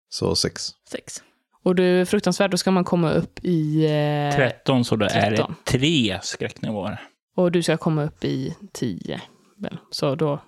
[0.10, 0.70] Så sex.
[0.90, 1.24] Sex.
[1.64, 3.86] Och du fruktansvärd, då ska man komma upp i...
[4.32, 5.56] Eh, 13, så det är det 13.
[5.64, 7.02] tre skräcknivåer.
[7.36, 9.22] och du ska komma upp i 10.
[9.58, 9.78] Väl.
[9.92, 10.42] Så då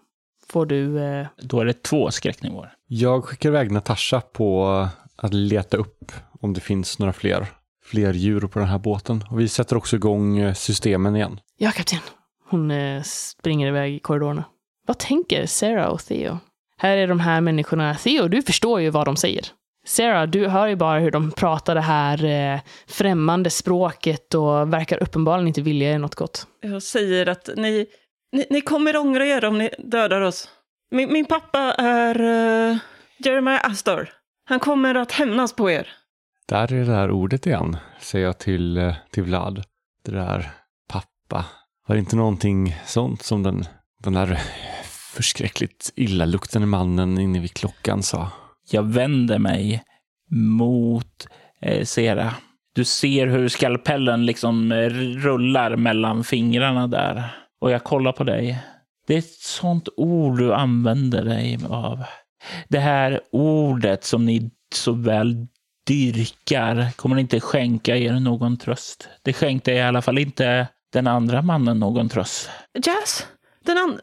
[0.50, 1.00] får du...
[1.04, 2.74] Eh, Då är det två skräcknivåer.
[2.88, 4.68] Jag skickar iväg Natasha på
[5.16, 7.48] att leta upp om det finns några fler,
[7.84, 9.24] fler djur på den här båten.
[9.30, 11.40] Och vi sätter också igång eh, systemen igen.
[11.58, 12.00] ja, kapten.
[12.50, 14.44] Hon eh, springer iväg i korridorerna.
[14.92, 16.38] Vad tänker Sarah och Theo?
[16.78, 17.96] Här är de här människorna.
[17.96, 19.46] Theo, du förstår ju vad de säger.
[19.86, 25.04] Sarah, du hör ju bara hur de pratar det här eh, främmande språket och verkar
[25.04, 26.48] uppenbarligen inte vilja er något gott.
[26.62, 27.86] Jag säger att ni,
[28.32, 30.50] ni, ni kommer ångra er om ni dödar oss.
[30.92, 32.78] Min, min pappa är uh,
[33.18, 34.10] Jeremiah Astor.
[34.46, 35.88] Han kommer att hämnas på er.
[36.48, 39.64] Där är det där ordet igen, säger jag till, eh, till Vlad.
[40.06, 40.52] Det där
[40.90, 41.46] pappa.
[41.88, 43.66] Var det inte någonting sånt som den,
[44.04, 44.42] den där
[45.12, 48.32] förskräckligt illaluktande mannen inne vid klockan sa?
[48.72, 49.84] Jag vänder mig
[50.30, 51.28] mot
[51.62, 52.34] eh, Sera.
[52.76, 57.36] Du ser hur skalpellen liksom eh, rullar mellan fingrarna där.
[57.62, 58.60] Och jag kollar på dig.
[59.08, 62.04] Det är ett sånt ord du använder dig av.
[62.68, 65.48] Det här ordet som ni så väl
[65.88, 69.10] dyrkar kommer inte skänka er någon tröst.
[69.22, 72.50] Det skänkte i alla fall inte den andra mannen någon tröst.
[72.74, 73.28] Jazz?
[73.66, 74.00] Den and...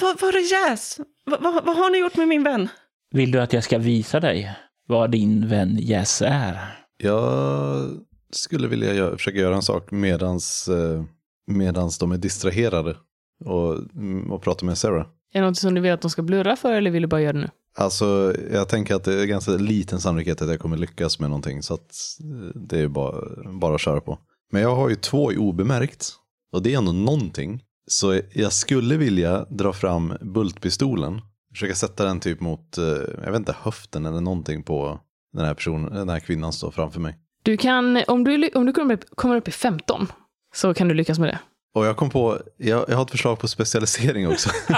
[0.00, 2.68] Vad var det va, vad har ni gjort med min vän?
[3.10, 4.50] Vill du att jag ska visa dig
[4.88, 6.58] vad din vän Jess är?
[6.96, 7.88] Jag
[8.32, 11.04] skulle vilja gö- försöka göra en sak medans, eh,
[11.46, 12.96] medans de är distraherade
[13.44, 15.06] och, mm, och prata med Sarah.
[15.34, 17.20] Är det något som du vill att de ska blurra för eller vill du bara
[17.20, 17.50] göra det nu?
[17.74, 21.62] Alltså, jag tänker att det är ganska liten sannolikhet att jag kommer lyckas med någonting.
[21.62, 21.90] Så att
[22.20, 24.18] eh, det är bara, bara att köra på.
[24.52, 26.12] Men jag har ju två i obemärkt.
[26.52, 27.62] Och det är ändå någonting.
[27.90, 31.20] Så jag skulle vilja dra fram bultpistolen.
[31.52, 32.84] Försöka sätta den typ mot, eh,
[33.24, 35.00] jag vet inte, höften eller någonting på
[35.32, 37.18] den här personen, den här kvinnan står framför mig.
[37.42, 40.12] Du kan, om du, om du kommer, upp, kommer upp i 15
[40.54, 41.38] så kan du lyckas med det.
[41.74, 44.50] Och jag kom på, jag, jag har ett förslag på specialisering också.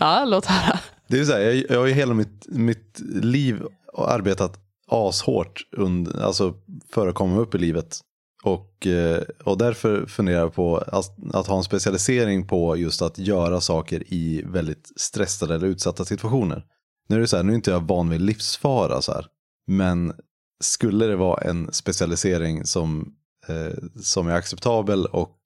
[0.00, 0.78] Ja, låt höra.
[1.08, 3.62] Det är så här, jag, jag har ju hela mitt, mitt liv
[3.98, 4.58] arbetat
[4.88, 6.54] ashårt under, alltså
[6.92, 8.00] för att komma upp i livet.
[8.44, 13.18] Och, eh, och därför funderar jag på att, att ha en specialisering på just att
[13.18, 16.64] göra saker i väldigt stressade eller utsatta situationer.
[17.08, 19.26] Nu är det så här, nu är inte jag van vid livsfara så här.
[19.66, 20.12] Men
[20.60, 23.14] skulle det vara en specialisering som,
[23.48, 25.38] eh, som är acceptabel och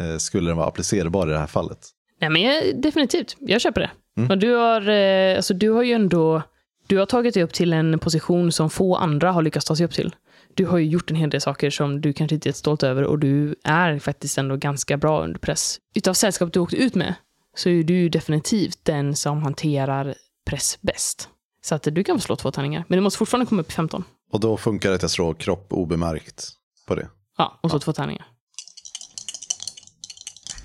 [0.00, 1.88] eh, skulle den vara applicerbar i det här fallet?
[2.20, 3.36] Nej, men jag, definitivt.
[3.38, 3.90] Jag köper det.
[4.16, 4.30] Mm.
[4.30, 6.42] Och du, har, eh, alltså, du har ju ändå
[6.90, 9.86] du har tagit dig upp till en position som få andra har lyckats ta sig
[9.86, 10.14] upp till.
[10.54, 13.04] Du har ju gjort en hel del saker som du kanske inte är stolt över
[13.04, 15.78] och du är faktiskt ändå ganska bra under press.
[15.94, 17.14] Utav sällskapet du åkte ut med
[17.56, 20.14] så är du definitivt den som hanterar
[20.50, 21.28] press bäst.
[21.62, 23.72] Så att du kan få slå två tärningar, men du måste fortfarande komma upp i
[23.72, 24.04] 15.
[24.32, 26.48] Och då funkar det att jag slår kropp obemärkt
[26.86, 27.08] på det.
[27.38, 28.26] Ja, och så två tärningar.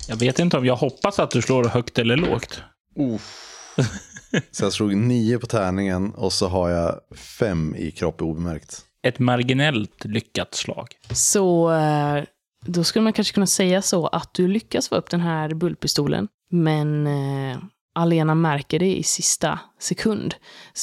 [0.08, 2.62] Jag vet inte om jag hoppas att du slår högt eller lågt.
[4.50, 8.85] Så jag slog nio på tärningen och så har jag fem i kropp obemärkt.
[9.06, 10.88] Ett marginellt lyckat slag.
[11.10, 12.24] Så eh,
[12.66, 16.28] då skulle man kanske kunna säga så att du lyckas få upp den här bullpistolen,
[16.50, 17.58] men eh,
[17.94, 20.34] Alena märker det i sista sekund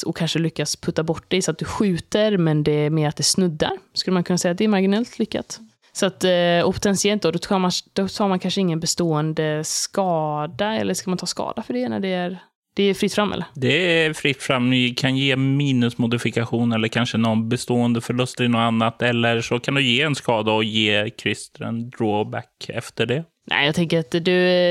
[0.06, 3.16] och kanske lyckas putta bort dig så att du skjuter, men det är mer att
[3.16, 3.72] det snuddar.
[3.94, 5.60] Skulle man kunna säga att det är marginellt lyckat.
[5.92, 9.64] Så att, eh, och potentiellt då, då tar, man, då tar man kanske ingen bestående
[9.64, 12.38] skada, eller ska man ta skada för det när det är,
[12.74, 13.46] det är fritt fram eller?
[13.54, 14.70] Det är fritt fram.
[14.70, 19.02] Ni kan ge minusmodifikation eller kanske någon bestående förlust i något annat.
[19.02, 23.24] Eller så kan du ge en skada och ge Christer en drawback efter det.
[23.50, 24.20] Nej, jag tänker att du,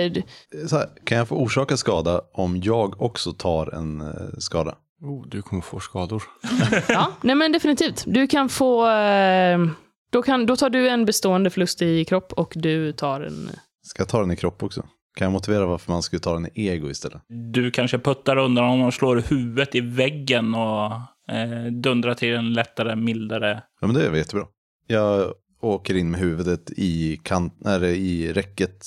[0.10, 0.22] du
[0.68, 4.08] Så här, kan jag få orsaka skada om jag också tar en eh,
[4.40, 4.76] skada?
[5.02, 6.24] Oh, du kommer få skador.
[6.88, 8.04] Ja, nej men definitivt.
[8.08, 8.90] Du kan få...
[8.90, 9.60] eh,
[10.12, 13.50] Då, kan, då tar du en bestående förlust i kropp och du tar en...
[13.86, 14.86] Ska jag ta den i kropp också?
[15.16, 17.22] Kan jag motivera varför man skulle ta den i ego istället?
[17.54, 20.92] Du kanske puttar undan honom och slår huvudet i väggen och
[21.36, 23.64] eh, dundrar till en lättare, mildare...
[23.82, 24.46] Ja, men det är jättebra.
[24.88, 28.86] Jag åker in med huvudet i, kant, eller i räcket.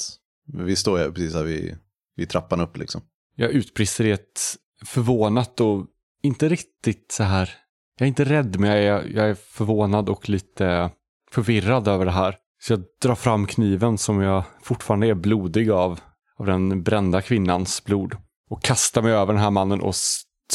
[0.52, 1.76] Vi står ju precis här vid,
[2.16, 3.00] vid trappan upp liksom.
[3.36, 4.40] Jag utbrister i ett
[4.84, 5.86] förvånat och
[6.22, 7.50] inte riktigt så här.
[7.98, 10.90] Jag är inte rädd, men jag är, jag är förvånad och lite
[11.30, 12.36] förvirrad över det här.
[12.60, 16.00] Så jag drar fram kniven som jag fortfarande är blodig av,
[16.38, 18.14] av den brända kvinnans blod.
[18.51, 19.94] Och kastar mig över den här mannen och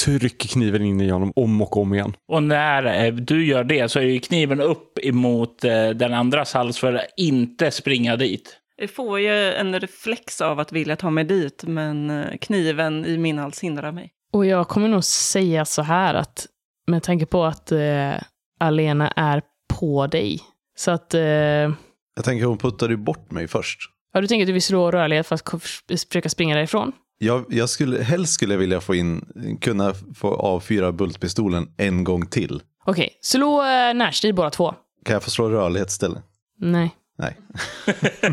[0.05, 2.13] trycker kniven in i honom om och om igen.
[2.31, 6.53] Och när eh, du gör det så är ju kniven upp emot eh, den andras
[6.53, 8.57] hals för att inte springa dit.
[8.77, 13.17] Jag får ju en reflex av att vilja ta mig dit, men eh, kniven i
[13.17, 14.11] min hals hindrar mig.
[14.33, 16.47] Och jag kommer nog säga så här att
[16.87, 18.13] med tanke på att eh,
[18.59, 19.41] Alena är
[19.79, 20.39] på dig.
[20.77, 21.13] Så att...
[21.13, 23.79] Eh, Jag tänker hon puttade ju bort mig först.
[24.13, 25.63] Ja, du tänker att du vill slå rörlighet för att
[26.09, 26.91] försöka springa därifrån?
[27.17, 29.25] Jag, jag skulle, helst skulle jag vilja få in,
[29.61, 32.61] kunna få avfyra bultpistolen en gång till.
[32.85, 34.73] Okej, slå eh, närstrid båda två.
[35.05, 36.23] Kan jag få slå rörlighet istället?
[36.59, 36.95] Nej.
[37.17, 37.37] Nej.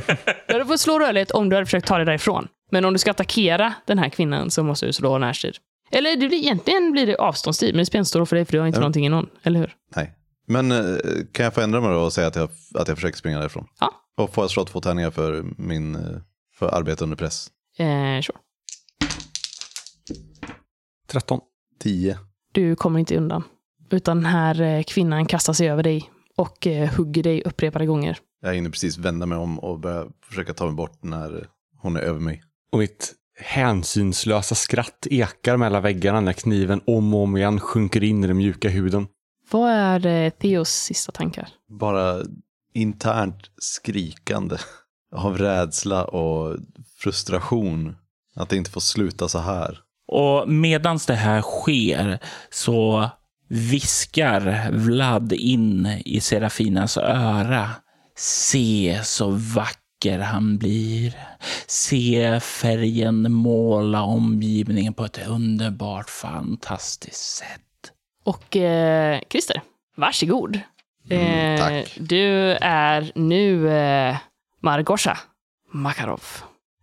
[0.49, 2.49] Du hade fått slå rörlighet om du hade försökt ta dig därifrån.
[2.71, 5.55] Men om du ska attackera den här kvinnan så måste du slå närstrid.
[5.91, 8.45] Eller det blir, egentligen blir det avståndsstrid, men det spelar inte stor roll för dig
[8.45, 8.81] för du har inte Ja.
[8.81, 9.75] någonting i någon, eller hur?
[9.97, 10.13] Nej.
[10.49, 10.97] Men eh,
[11.33, 13.67] kan jag få ändra mig då och säga att jag, att jag försöker springa därifrån?
[13.81, 13.91] Ja.
[14.17, 16.21] Och får jag slå två tärningar för min eh,
[16.55, 17.51] för arbete under press?
[17.79, 18.39] Eh, sure.
[21.11, 21.41] 13.
[21.81, 22.19] 10.
[22.53, 23.43] Du kommer inte undan.
[23.91, 28.19] Utan den här eh, kvinnan kastar sig över dig och hugger dig upprepade gånger.
[28.41, 31.47] Jag hinner precis vända mig om och börja försöka ta mig bort när
[31.79, 32.43] hon är över mig.
[32.73, 38.25] Och mitt hänsynslösa skratt ekar mellan väggarna när kniven om och om igen sjunker in
[38.25, 39.07] i den mjuka huden.
[39.51, 41.49] Vad är eh, Theos sista tankar?
[41.69, 42.23] Bara
[42.75, 44.57] internt skrikande
[45.17, 46.57] av rädsla och
[46.99, 47.97] frustration.
[48.35, 49.79] Att det inte får sluta så här.
[50.09, 52.19] Och medans det här sker
[52.51, 53.11] så
[53.49, 57.71] viskar Vlad in i Serafinas öra.
[58.17, 61.15] Se så vacker han blir.
[61.67, 67.68] Se färgen måla omgivningen på ett underbart, fantastiskt sätt.
[68.29, 69.63] Och eh, Christer,
[69.97, 70.61] varsågod.
[71.11, 71.97] Mm, Eh, tack.
[72.01, 74.17] Du är nu eh,
[74.63, 75.19] Margosha
[75.73, 76.23] Makarov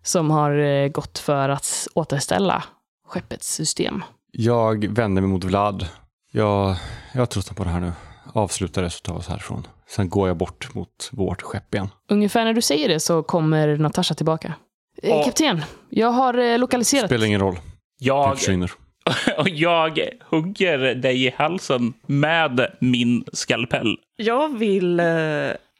[0.03, 2.63] som har eh, gått för att återställa
[3.07, 4.03] skeppets system.
[4.31, 5.87] Jag vänder mig mot Vlad.
[6.31, 6.75] Jag,
[7.13, 7.91] jag har tröttnat på det här nu.
[8.33, 9.67] Avslutar det så tar vi oss härifrån.
[9.87, 11.89] Sen går jag bort mot vårt skepp igen.
[12.09, 14.53] Ungefär när du säger det så kommer Natasha tillbaka.
[15.01, 15.23] Eh.
[15.25, 17.05] Kapten, jag har eh, lokaliserat...
[17.05, 17.59] Spelar ingen roll.
[17.99, 18.71] Jag, försvinner.
[19.37, 23.97] och jag hugger dig i halsen med min skalpell.
[24.15, 24.99] Jag vill...
[24.99, 25.05] eh,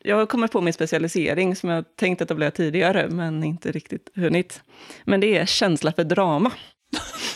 [0.04, 4.62] Jag har kommit på min specialisering som jag tänkt etablera tidigare, men inte riktigt hunnit.
[5.04, 6.52] Men det är känsla för drama.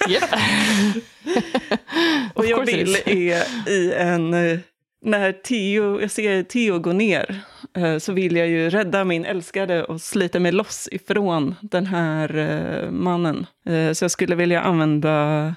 [2.33, 4.33] Och jag vill är i en...
[4.33, 4.59] eh,
[5.05, 7.39] När Theo, jag ser Theo gå ner
[7.77, 12.87] eh, så vill jag ju rädda min älskade och slita mig loss ifrån den här
[12.91, 13.45] mannen.
[13.93, 15.55] Så jag skulle vilja använda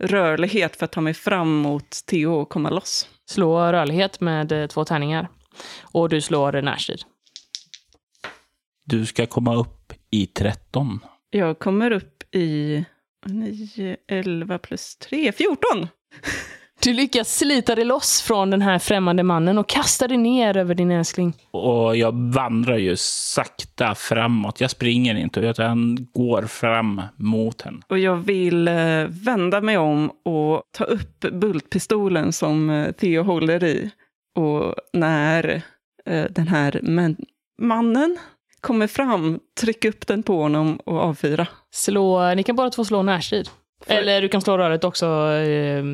[0.00, 3.08] rörlighet för att ta mig fram mot Theo och komma loss.
[3.30, 5.28] Slå rörlighet med eh, två tärningar.
[5.82, 7.02] Och du slår närstrid.
[8.84, 11.00] Du ska komma upp i 13.
[11.30, 12.84] Jag kommer upp i
[13.26, 15.88] 9, 11 plus 3, 14!
[16.82, 20.74] Du lyckas slita dig loss från den här främmande mannen och kasta dig ner över
[20.74, 21.36] din älskling.
[21.50, 24.60] Och jag vandrar ju sakta framåt.
[24.60, 27.78] Jag springer inte, utan går fram mot henne.
[27.88, 33.64] Och jag vill eh, vända mig om och ta upp bultpistolen som eh, Theo håller
[33.64, 33.90] i.
[34.38, 35.62] Och när
[36.06, 37.16] eh, den här man
[37.62, 38.18] mannen
[38.60, 41.46] kommer fram, tryck upp den på honom och avfyra.
[41.70, 43.48] Slå, ni kan båda två slå närstrid.
[43.86, 45.84] För- Eller du kan slå rörligt också, eh,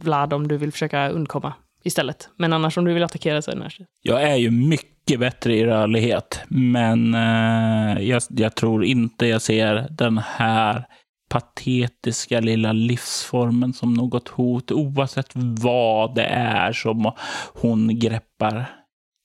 [0.00, 1.52] Vlad, om du vill försöka undkomma
[1.84, 2.28] istället.
[2.36, 3.86] Men annars om du vill attackera så är det närstrid.
[4.02, 9.86] Jag är ju mycket bättre i rörlighet, men eh, jag, jag tror inte jag ser
[9.90, 10.84] den här
[11.28, 17.12] patetiska lilla livsformen som något hot, oavsett vad det är som
[17.54, 18.66] hon greppar.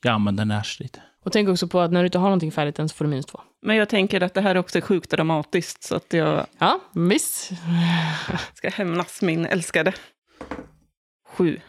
[0.03, 0.97] Jag använder närstrid.
[1.25, 3.09] Och tänk också på att när du inte har någonting färdigt än så får du
[3.09, 3.39] minus två.
[3.61, 7.51] Men jag tänker att det här är också sjukt dramatiskt, så att jag Ja, visst.
[8.53, 9.93] ska hämnas min älskade.
[11.37, 11.59] Sju.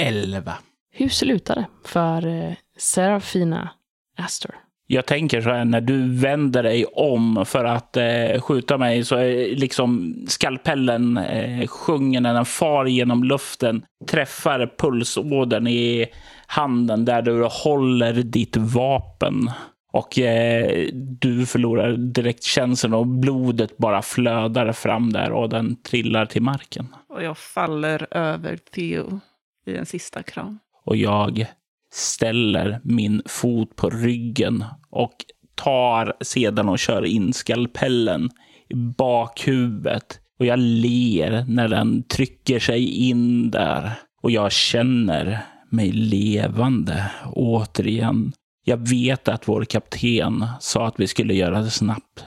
[0.00, 0.54] Elva.
[0.92, 3.70] Hur slutar det för eh, Serafina
[4.18, 4.54] Astor?
[4.86, 9.16] Jag tänker så här, när du vänder dig om för att eh, skjuta mig så
[9.16, 16.06] är liksom skalpellen eh, sjunger när den far genom luften, träffar pulsådern i
[16.46, 19.50] handen där du håller ditt vapen.
[19.92, 26.26] Och eh, du förlorar direkt känslan och blodet bara flödar fram där och den trillar
[26.26, 26.86] till marken.
[27.08, 29.20] Och jag faller över Theo
[29.66, 30.58] i en sista kram.
[30.84, 31.46] och jag
[31.92, 35.14] ställer min fot på ryggen och
[35.54, 38.30] tar sedan och kör in skalpellen
[38.68, 40.20] i bakhuvudet.
[40.38, 43.92] Och jag ler när den trycker sig in där.
[44.22, 45.38] Och jag känner
[45.70, 48.32] mig levande återigen.
[48.70, 52.24] Jag vet att vår kapten sa att vi skulle göra det snabbt.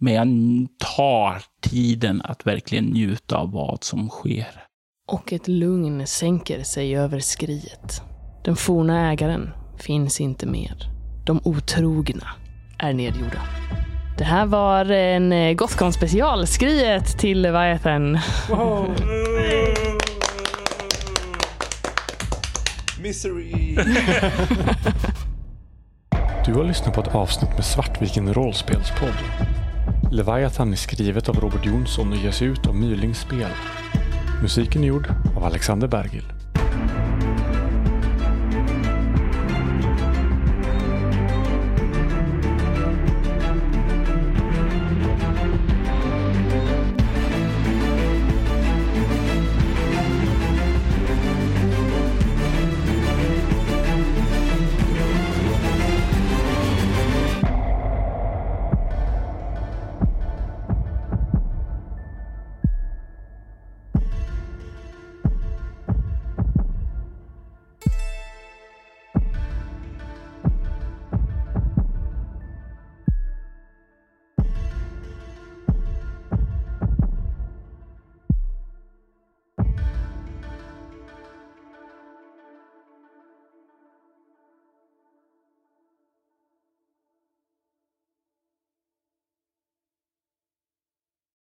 [0.00, 0.28] Men jag
[0.96, 4.64] tar tiden att verkligen njuta av vad som sker.
[5.10, 8.02] Och ett lugn sänker sig över skriet.
[8.44, 10.76] Den forna ägaren finns inte mer.
[11.26, 12.28] De otrogna
[12.78, 13.42] är nedgjorda.
[14.18, 18.18] Det här var en eh, Gothcon special, skriet till Leviathan.
[23.02, 23.76] Misery!
[26.48, 29.18] Du har lyssnat på ett avsnitt med Svartviken rollspelspodd.
[30.12, 33.50] Leviathan är skrivet av Robert Jonsson och ges ut av Mylings spel.
[34.42, 36.37] Musiken är gjord av Alexander Bergil.